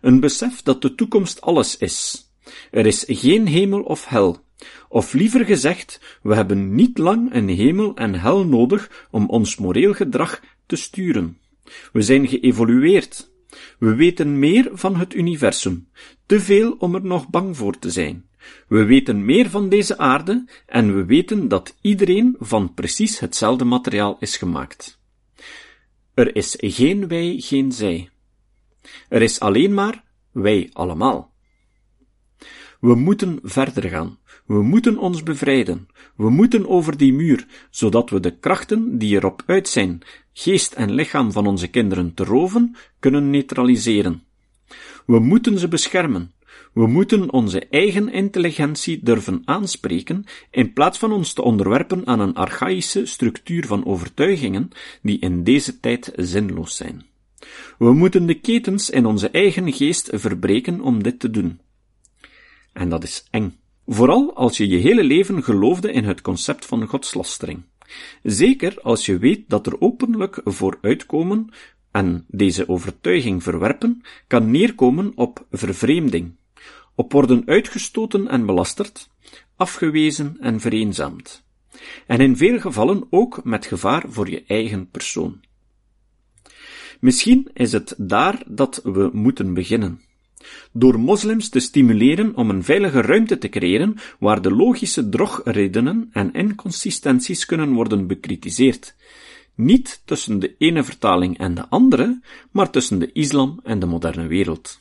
Een 0.00 0.20
besef 0.20 0.62
dat 0.62 0.82
de 0.82 0.94
toekomst 0.94 1.40
alles 1.40 1.76
is. 1.76 2.28
Er 2.70 2.86
is 2.86 3.04
geen 3.08 3.46
hemel 3.46 3.80
of 3.80 4.06
hel. 4.06 4.44
Of 4.88 5.12
liever 5.12 5.44
gezegd, 5.44 6.18
we 6.22 6.34
hebben 6.34 6.74
niet 6.74 6.98
lang 6.98 7.34
een 7.34 7.48
hemel 7.48 7.96
en 7.96 8.20
hel 8.20 8.46
nodig 8.46 9.06
om 9.10 9.28
ons 9.28 9.56
moreel 9.56 9.92
gedrag 9.92 10.40
te 10.66 10.76
sturen. 10.76 11.38
We 11.92 12.02
zijn 12.02 12.28
geëvolueerd. 12.28 13.30
We 13.78 13.94
weten 13.94 14.38
meer 14.38 14.68
van 14.72 14.96
het 14.96 15.14
universum, 15.14 15.88
te 16.26 16.40
veel 16.40 16.72
om 16.78 16.94
er 16.94 17.04
nog 17.04 17.28
bang 17.28 17.56
voor 17.56 17.78
te 17.78 17.90
zijn. 17.90 18.28
We 18.68 18.84
weten 18.84 19.24
meer 19.24 19.50
van 19.50 19.68
deze 19.68 19.98
aarde 19.98 20.44
en 20.66 20.94
we 20.94 21.04
weten 21.04 21.48
dat 21.48 21.76
iedereen 21.80 22.36
van 22.38 22.74
precies 22.74 23.18
hetzelfde 23.18 23.64
materiaal 23.64 24.16
is 24.20 24.36
gemaakt. 24.36 24.98
Er 26.14 26.36
is 26.36 26.56
geen 26.58 27.08
wij, 27.08 27.36
geen 27.38 27.72
zij. 27.72 28.08
Er 29.08 29.22
is 29.22 29.40
alleen 29.40 29.74
maar 29.74 30.04
wij 30.32 30.70
allemaal. 30.72 31.32
We 32.80 32.94
moeten 32.94 33.38
verder 33.42 33.88
gaan. 33.88 34.18
We 34.46 34.62
moeten 34.62 34.98
ons 34.98 35.22
bevrijden. 35.22 35.88
We 36.16 36.30
moeten 36.30 36.68
over 36.68 36.96
die 36.96 37.12
muur, 37.12 37.46
zodat 37.70 38.10
we 38.10 38.20
de 38.20 38.38
krachten 38.38 38.98
die 38.98 39.16
erop 39.16 39.42
uit 39.46 39.68
zijn 39.68 40.02
geest 40.32 40.72
en 40.72 40.92
lichaam 40.92 41.32
van 41.32 41.46
onze 41.46 41.68
kinderen 41.68 42.14
te 42.14 42.24
roven, 42.24 42.76
kunnen 42.98 43.30
neutraliseren. 43.30 44.22
We 45.06 45.18
moeten 45.18 45.58
ze 45.58 45.68
beschermen, 45.68 46.32
we 46.72 46.86
moeten 46.86 47.32
onze 47.32 47.66
eigen 47.66 48.12
intelligentie 48.12 49.00
durven 49.02 49.42
aanspreken, 49.44 50.24
in 50.50 50.72
plaats 50.72 50.98
van 50.98 51.12
ons 51.12 51.32
te 51.32 51.42
onderwerpen 51.42 52.06
aan 52.06 52.20
een 52.20 52.34
archaïsche 52.34 53.06
structuur 53.06 53.66
van 53.66 53.86
overtuigingen 53.86 54.70
die 55.02 55.18
in 55.18 55.44
deze 55.44 55.80
tijd 55.80 56.12
zinloos 56.16 56.76
zijn. 56.76 57.06
We 57.78 57.92
moeten 57.92 58.26
de 58.26 58.40
ketens 58.40 58.90
in 58.90 59.06
onze 59.06 59.30
eigen 59.30 59.72
geest 59.72 60.08
verbreken 60.12 60.80
om 60.80 61.02
dit 61.02 61.20
te 61.20 61.30
doen. 61.30 61.60
En 62.72 62.88
dat 62.88 63.02
is 63.02 63.26
eng. 63.30 63.58
Vooral 63.86 64.34
als 64.34 64.56
je 64.56 64.68
je 64.68 64.78
hele 64.78 65.04
leven 65.04 65.42
geloofde 65.42 65.92
in 65.92 66.04
het 66.04 66.20
concept 66.20 66.66
van 66.66 66.86
godslastering. 66.86 67.62
Zeker 68.22 68.80
als 68.80 69.06
je 69.06 69.18
weet 69.18 69.48
dat 69.48 69.66
er 69.66 69.80
openlijk 69.80 70.40
voor 70.44 70.78
uitkomen 70.80 71.50
en 71.90 72.24
deze 72.28 72.68
overtuiging 72.68 73.42
verwerpen 73.42 74.02
kan 74.26 74.50
neerkomen 74.50 75.12
op 75.14 75.46
vervreemding, 75.50 76.34
op 76.94 77.12
worden 77.12 77.42
uitgestoten 77.46 78.28
en 78.28 78.46
belasterd, 78.46 79.08
afgewezen 79.56 80.36
en 80.40 80.60
vereenzaamd. 80.60 81.44
En 82.06 82.20
in 82.20 82.36
veel 82.36 82.60
gevallen 82.60 83.06
ook 83.10 83.44
met 83.44 83.66
gevaar 83.66 84.04
voor 84.08 84.30
je 84.30 84.44
eigen 84.46 84.88
persoon. 84.90 85.40
Misschien 87.00 87.50
is 87.52 87.72
het 87.72 87.94
daar 87.98 88.42
dat 88.46 88.80
we 88.84 89.10
moeten 89.12 89.54
beginnen. 89.54 90.00
Door 90.72 91.00
moslims 91.00 91.48
te 91.48 91.60
stimuleren 91.60 92.36
om 92.36 92.50
een 92.50 92.64
veilige 92.64 93.00
ruimte 93.00 93.38
te 93.38 93.48
creëren 93.48 93.96
waar 94.18 94.42
de 94.42 94.50
logische 94.50 95.08
drogredenen 95.08 96.08
en 96.12 96.32
inconsistenties 96.32 97.46
kunnen 97.46 97.72
worden 97.72 98.06
bekritiseerd. 98.06 98.94
Niet 99.60 100.02
tussen 100.04 100.38
de 100.38 100.54
ene 100.58 100.84
vertaling 100.84 101.38
en 101.38 101.54
de 101.54 101.68
andere, 101.68 102.20
maar 102.50 102.70
tussen 102.70 102.98
de 102.98 103.12
islam 103.12 103.60
en 103.62 103.78
de 103.78 103.86
moderne 103.86 104.26
wereld. 104.26 104.80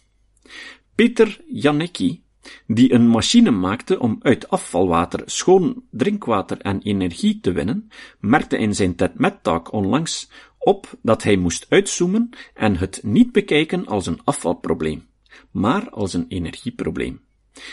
Peter 0.96 1.42
Janicki, 1.48 2.24
die 2.68 2.94
een 2.94 3.08
machine 3.08 3.52
maakte 3.52 4.00
om 4.00 4.20
uit 4.22 4.50
afvalwater 4.50 5.22
schoon 5.26 5.84
drinkwater 5.92 6.58
en 6.62 6.82
energie 6.82 7.40
te 7.40 7.52
winnen, 7.52 7.90
merkte 8.20 8.58
in 8.58 8.76
zijn 8.76 8.96
TED-Met-talk 8.96 9.72
onlangs 9.72 10.30
op 10.58 10.98
dat 11.02 11.24
hij 11.24 11.36
moest 11.36 11.66
uitzoomen 11.70 12.30
en 12.54 12.76
het 12.76 13.00
niet 13.04 13.32
bekijken 13.32 13.86
als 13.86 14.06
een 14.06 14.20
afvalprobleem, 14.24 15.08
maar 15.52 15.90
als 15.90 16.14
een 16.14 16.26
energieprobleem. 16.28 17.22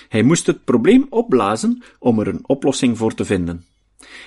Hij 0.09 0.23
moest 0.23 0.47
het 0.47 0.65
probleem 0.65 1.07
opblazen 1.11 1.83
om 1.99 2.21
er 2.21 2.29
een 2.29 2.49
oplossing 2.49 2.99
voor 2.99 3.15
te 3.15 3.25
vinden. 3.25 3.65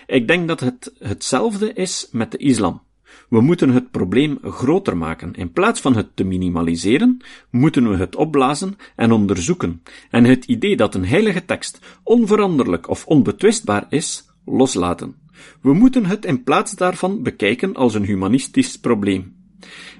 Ik 0.07 0.27
denk 0.27 0.47
dat 0.47 0.59
het 0.59 0.93
hetzelfde 0.99 1.73
is 1.73 2.07
met 2.11 2.31
de 2.31 2.37
islam. 2.37 2.81
We 3.29 3.41
moeten 3.41 3.69
het 3.69 3.91
probleem 3.91 4.37
groter 4.41 4.97
maken. 4.97 5.33
In 5.33 5.51
plaats 5.51 5.81
van 5.81 5.95
het 5.95 6.15
te 6.15 6.23
minimaliseren, 6.23 7.17
moeten 7.49 7.89
we 7.89 7.97
het 7.97 8.15
opblazen 8.15 8.77
en 8.95 9.11
onderzoeken, 9.11 9.81
en 10.09 10.23
het 10.23 10.45
idee 10.45 10.75
dat 10.75 10.95
een 10.95 11.05
heilige 11.05 11.45
tekst 11.45 11.79
onveranderlijk 12.03 12.89
of 12.89 13.05
onbetwistbaar 13.05 13.85
is, 13.89 14.25
loslaten. 14.45 15.15
We 15.61 15.73
moeten 15.73 16.05
het 16.05 16.25
in 16.25 16.43
plaats 16.43 16.71
daarvan 16.71 17.23
bekijken 17.23 17.75
als 17.75 17.93
een 17.93 18.05
humanistisch 18.05 18.79
probleem. 18.79 19.35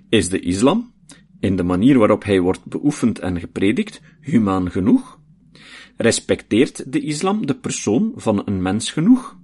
Is 0.09 0.29
de 0.29 0.39
islam, 0.39 0.93
in 1.39 1.55
de 1.55 1.63
manier 1.63 1.97
waarop 1.97 2.23
hij 2.23 2.39
wordt 2.39 2.65
beoefend 2.65 3.19
en 3.19 3.39
gepredikt, 3.39 4.01
humaan 4.21 4.71
genoeg? 4.71 5.19
Respecteert 5.97 6.91
de 6.91 6.99
islam 6.99 7.45
de 7.45 7.55
persoon 7.55 8.11
van 8.15 8.41
een 8.45 8.61
mens 8.61 8.91
genoeg? 8.91 9.38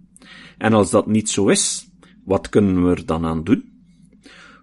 En 0.57 0.73
als 0.73 0.89
dat 0.89 1.07
niet 1.07 1.29
zo 1.29 1.47
is, 1.47 1.89
wat 2.23 2.49
kunnen 2.49 2.83
we 2.83 2.89
er 2.89 3.05
dan 3.05 3.25
aan 3.25 3.43
doen? 3.43 3.73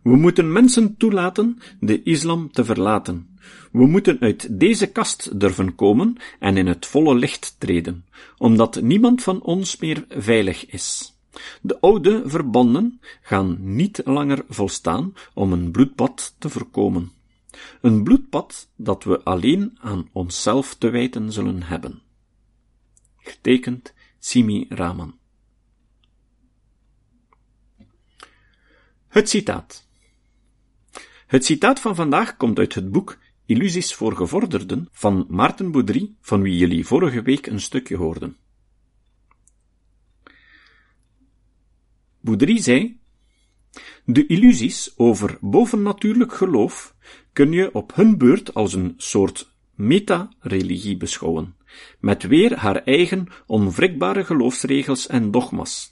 We 0.02 0.16
moeten 0.16 0.52
mensen 0.52 0.96
toelaten 0.96 1.58
de 1.80 2.02
islam 2.02 2.52
te 2.52 2.64
verlaten. 2.64 3.36
We 3.72 3.86
moeten 3.86 4.20
uit 4.20 4.60
deze 4.60 4.86
kast 4.86 5.40
durven 5.40 5.74
komen 5.74 6.16
en 6.38 6.56
in 6.56 6.66
het 6.66 6.86
volle 6.86 7.14
licht 7.14 7.56
treden, 7.58 8.04
omdat 8.38 8.80
niemand 8.80 9.22
van 9.22 9.42
ons 9.42 9.76
meer 9.76 10.04
veilig 10.08 10.66
is. 10.66 11.16
De 11.60 11.80
oude 11.80 12.22
verbanden 12.24 13.00
gaan 13.22 13.56
niet 13.60 14.00
langer 14.04 14.44
volstaan 14.48 15.14
om 15.34 15.52
een 15.52 15.70
bloedbad 15.70 16.34
te 16.38 16.48
voorkomen. 16.48 17.12
Een 17.80 18.02
bloedbad 18.02 18.68
dat 18.76 19.04
we 19.04 19.22
alleen 19.22 19.78
aan 19.80 20.08
onszelf 20.12 20.74
te 20.74 20.90
wijten 20.90 21.32
zullen 21.32 21.62
hebben. 21.62 22.02
Getekend 23.16 23.94
Simi 24.18 24.66
Raman. 24.68 25.14
Het 29.12 29.28
citaat. 29.28 29.88
Het 31.26 31.44
citaat 31.44 31.80
van 31.80 31.94
vandaag 31.94 32.36
komt 32.36 32.58
uit 32.58 32.74
het 32.74 32.90
boek 32.90 33.18
Illusies 33.46 33.94
voor 33.94 34.16
gevorderden 34.16 34.88
van 34.92 35.26
Maarten 35.28 35.70
Boudry, 35.70 36.14
van 36.20 36.42
wie 36.42 36.56
jullie 36.56 36.86
vorige 36.86 37.22
week 37.22 37.46
een 37.46 37.60
stukje 37.60 37.96
hoorden. 37.96 38.36
Boudry 42.20 42.58
zei: 42.58 43.00
De 44.04 44.26
illusies 44.26 44.92
over 44.96 45.38
bovennatuurlijk 45.40 46.32
geloof 46.32 46.94
kun 47.32 47.52
je 47.52 47.74
op 47.74 47.94
hun 47.94 48.18
beurt 48.18 48.54
als 48.54 48.72
een 48.72 48.94
soort 48.96 49.52
meta-religie 49.74 50.96
beschouwen, 50.96 51.56
met 52.00 52.22
weer 52.22 52.56
haar 52.56 52.82
eigen 52.82 53.26
onwrikbare 53.46 54.24
geloofsregels 54.24 55.06
en 55.06 55.30
dogma's. 55.30 55.91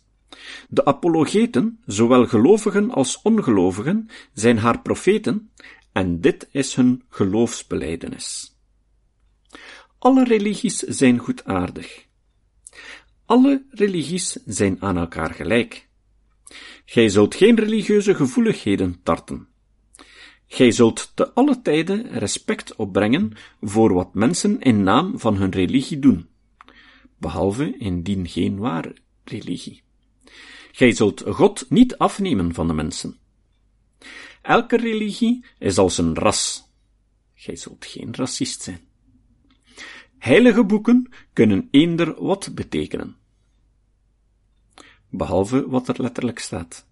De 0.69 0.85
apologeten, 0.85 1.80
zowel 1.87 2.26
gelovigen 2.26 2.90
als 2.90 3.23
ongelovigen, 3.23 4.09
zijn 4.33 4.59
haar 4.59 4.80
profeten, 4.80 5.50
en 5.92 6.21
dit 6.21 6.49
is 6.50 6.75
hun 6.75 7.02
geloofsbeleidenis. 7.09 8.57
Alle 9.99 10.25
religies 10.25 10.78
zijn 10.78 11.19
goedaardig. 11.19 12.07
Alle 13.25 13.64
religies 13.71 14.38
zijn 14.45 14.83
aan 14.83 14.97
elkaar 14.97 15.35
gelijk. 15.35 15.88
Gij 16.85 17.09
zult 17.09 17.35
geen 17.35 17.57
religieuze 17.57 18.14
gevoeligheden 18.14 19.00
tarten. 19.02 19.49
Gij 20.47 20.71
zult 20.71 21.12
te 21.14 21.33
alle 21.33 21.62
tijden 21.62 22.19
respect 22.19 22.76
opbrengen 22.76 23.33
voor 23.61 23.92
wat 23.92 24.14
mensen 24.14 24.61
in 24.61 24.83
naam 24.83 25.19
van 25.19 25.37
hun 25.37 25.50
religie 25.50 25.99
doen, 25.99 26.28
behalve 27.16 27.76
indien 27.78 28.28
geen 28.28 28.59
ware 28.59 28.97
religie. 29.25 29.83
Gij 30.73 30.93
zult 30.93 31.23
God 31.27 31.71
niet 31.71 31.99
afnemen 31.99 32.55
van 32.55 32.67
de 32.67 32.73
mensen. 32.73 33.19
Elke 34.43 34.77
religie 34.77 35.45
is 35.59 35.79
als 35.79 35.99
een 35.99 36.15
ras. 36.15 36.69
Gij 37.35 37.57
zult 37.57 37.87
geen 37.87 38.15
racist 38.15 38.63
zijn. 38.63 38.80
Heilige 40.19 40.65
boeken 40.65 41.13
kunnen 41.33 41.69
eender 41.71 42.23
wat 42.23 42.54
betekenen. 42.54 43.17
Behalve 45.09 45.69
wat 45.69 45.89
er 45.89 46.02
letterlijk 46.02 46.39
staat. 46.39 46.87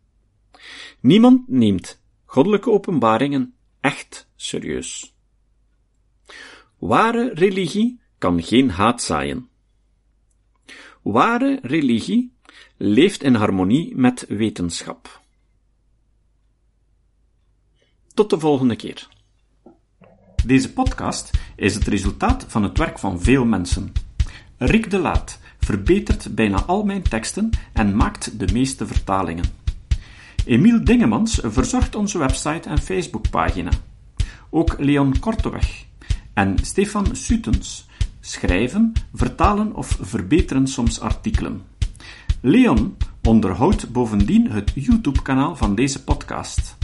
Niemand 1.00 1.48
neemt 1.48 2.00
goddelijke 2.24 2.70
openbaringen 2.70 3.54
echt 3.80 4.28
serieus. 4.36 5.14
Ware 6.78 7.30
religie 7.34 8.00
kan 8.18 8.42
geen 8.42 8.70
haat 8.70 9.02
zaaien. 9.02 9.48
Ware 11.02 11.58
religie 11.62 12.32
leeft 12.76 13.22
in 13.22 13.34
harmonie 13.34 13.96
met 13.96 14.24
wetenschap. 14.28 15.20
Tot 18.14 18.30
de 18.30 18.38
volgende 18.38 18.76
keer. 18.76 19.08
Deze 20.44 20.72
podcast 20.72 21.30
is 21.56 21.74
het 21.74 21.86
resultaat 21.86 22.44
van 22.48 22.62
het 22.62 22.78
werk 22.78 22.98
van 22.98 23.20
veel 23.20 23.44
mensen. 23.44 23.92
Rick 24.56 24.90
de 24.90 24.98
Laat 24.98 25.38
verbetert 25.58 26.34
bijna 26.34 26.62
al 26.62 26.84
mijn 26.84 27.02
teksten 27.02 27.50
en 27.72 27.96
maakt 27.96 28.38
de 28.38 28.52
meeste 28.52 28.86
vertalingen. 28.86 29.44
Emiel 30.44 30.84
Dingemans 30.84 31.40
verzorgt 31.42 31.94
onze 31.94 32.18
website 32.18 32.68
en 32.68 32.78
Facebookpagina. 32.78 33.70
Ook 34.50 34.78
Leon 34.78 35.18
Korteweg 35.18 35.84
en 36.34 36.58
Stefan 36.62 37.16
Sutens 37.16 37.86
schrijven, 38.20 38.92
vertalen 39.14 39.74
of 39.74 39.98
verbeteren 40.00 40.66
soms 40.66 41.00
artikelen. 41.00 41.62
Leon 42.40 42.96
onderhoudt 43.22 43.92
bovendien 43.92 44.50
het 44.50 44.72
YouTube-kanaal 44.74 45.56
van 45.56 45.74
deze 45.74 46.04
podcast. 46.04 46.76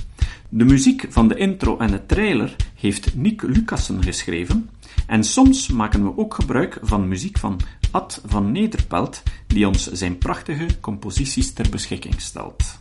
De 0.49 0.65
muziek 0.65 1.07
van 1.09 1.29
de 1.29 1.37
intro 1.37 1.79
en 1.79 1.91
de 1.91 2.07
trailer 2.07 2.57
heeft 2.75 3.17
Nick 3.17 3.43
Lucassen 3.43 4.03
geschreven, 4.03 4.71
en 5.07 5.25
soms 5.25 5.69
maken 5.69 6.05
we 6.05 6.17
ook 6.19 6.35
gebruik 6.35 6.79
van 6.83 7.09
muziek 7.09 7.39
van 7.39 7.61
Ad 7.91 8.23
van 8.27 8.53
Nederpelt, 8.53 9.23
die 9.47 9.69
ons 9.69 9.93
zijn 9.93 10.19
prachtige 10.19 10.67
composities 10.81 11.53
ter 11.53 11.69
beschikking 11.71 12.21
stelt. 12.21 12.79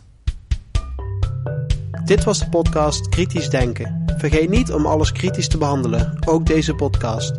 Dit 2.04 2.24
was 2.24 2.38
de 2.38 2.48
podcast 2.48 3.08
Kritisch 3.08 3.48
Denken. 3.48 4.04
Vergeet 4.18 4.50
niet 4.50 4.72
om 4.72 4.86
alles 4.86 5.12
kritisch 5.12 5.48
te 5.48 5.58
behandelen, 5.58 6.16
ook 6.26 6.46
deze 6.46 6.74
podcast. 6.74 7.38